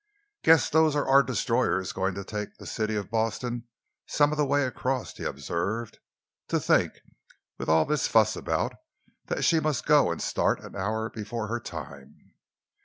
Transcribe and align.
"Guess 0.43 0.71
those 0.71 0.95
are 0.95 1.07
our 1.07 1.21
destroyers 1.21 1.91
going 1.91 2.15
to 2.15 2.23
take 2.23 2.57
the 2.57 2.65
City 2.65 2.95
of 2.95 3.11
Boston 3.11 3.67
some 4.07 4.31
of 4.31 4.37
the 4.39 4.47
way 4.47 4.65
across," 4.65 5.13
he 5.15 5.23
observed. 5.23 5.99
"To 6.47 6.59
think, 6.59 7.01
with 7.59 7.69
all 7.69 7.85
this 7.85 8.07
fuss 8.07 8.35
about, 8.35 8.73
that 9.27 9.43
she 9.43 9.59
must 9.59 9.85
go 9.85 10.09
and 10.11 10.19
start 10.19 10.59
an 10.61 10.75
hour 10.75 11.11
before 11.11 11.45
her 11.49 11.59
time!" 11.59 12.33